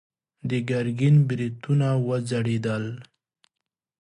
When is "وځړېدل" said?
2.07-2.85